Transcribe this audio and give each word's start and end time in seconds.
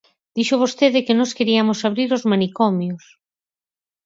Dixo 0.35 0.61
vostede 0.63 1.05
que 1.05 1.17
nós 1.19 1.31
queriamos 1.37 1.79
abrir 1.87 2.09
os 2.17 2.23
manicomios. 2.31 3.03